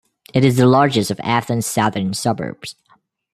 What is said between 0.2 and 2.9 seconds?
It is the largest of Athens' southern suburbs.